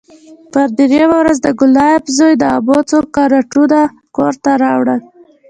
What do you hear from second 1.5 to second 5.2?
ګلاب زوى د امو څو کرېټونه کور ته راوړل.